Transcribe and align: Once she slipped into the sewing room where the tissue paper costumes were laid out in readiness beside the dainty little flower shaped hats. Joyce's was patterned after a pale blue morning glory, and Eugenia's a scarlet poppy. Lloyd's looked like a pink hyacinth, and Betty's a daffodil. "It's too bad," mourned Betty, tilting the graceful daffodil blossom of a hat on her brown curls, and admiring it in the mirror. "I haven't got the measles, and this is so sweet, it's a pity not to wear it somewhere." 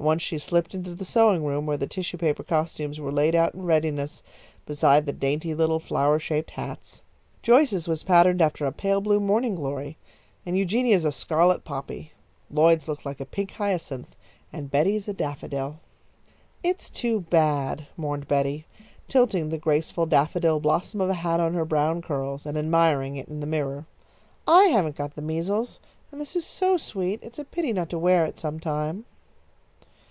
Once 0.00 0.22
she 0.22 0.38
slipped 0.38 0.76
into 0.76 0.94
the 0.94 1.04
sewing 1.04 1.44
room 1.44 1.66
where 1.66 1.76
the 1.76 1.84
tissue 1.84 2.16
paper 2.16 2.44
costumes 2.44 3.00
were 3.00 3.10
laid 3.10 3.34
out 3.34 3.52
in 3.52 3.64
readiness 3.64 4.22
beside 4.64 5.06
the 5.06 5.12
dainty 5.12 5.52
little 5.52 5.80
flower 5.80 6.20
shaped 6.20 6.52
hats. 6.52 7.02
Joyce's 7.42 7.88
was 7.88 8.04
patterned 8.04 8.40
after 8.40 8.64
a 8.64 8.70
pale 8.70 9.00
blue 9.00 9.18
morning 9.18 9.56
glory, 9.56 9.96
and 10.46 10.56
Eugenia's 10.56 11.04
a 11.04 11.10
scarlet 11.10 11.64
poppy. 11.64 12.12
Lloyd's 12.48 12.86
looked 12.86 13.04
like 13.04 13.18
a 13.18 13.24
pink 13.26 13.50
hyacinth, 13.54 14.14
and 14.52 14.70
Betty's 14.70 15.08
a 15.08 15.12
daffodil. 15.12 15.80
"It's 16.62 16.90
too 16.90 17.22
bad," 17.22 17.88
mourned 17.96 18.28
Betty, 18.28 18.66
tilting 19.08 19.48
the 19.48 19.58
graceful 19.58 20.06
daffodil 20.06 20.60
blossom 20.60 21.00
of 21.00 21.10
a 21.10 21.14
hat 21.14 21.40
on 21.40 21.54
her 21.54 21.64
brown 21.64 22.02
curls, 22.02 22.46
and 22.46 22.56
admiring 22.56 23.16
it 23.16 23.26
in 23.26 23.40
the 23.40 23.46
mirror. 23.48 23.84
"I 24.46 24.66
haven't 24.66 24.94
got 24.94 25.16
the 25.16 25.22
measles, 25.22 25.80
and 26.12 26.20
this 26.20 26.36
is 26.36 26.46
so 26.46 26.76
sweet, 26.76 27.18
it's 27.20 27.40
a 27.40 27.44
pity 27.44 27.72
not 27.72 27.90
to 27.90 27.98
wear 27.98 28.24
it 28.24 28.38
somewhere." 28.38 28.98